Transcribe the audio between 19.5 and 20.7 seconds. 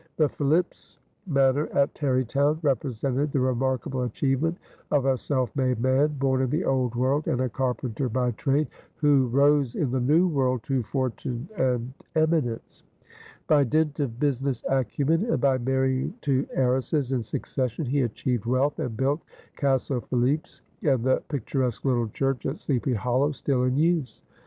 "Castle Philipse"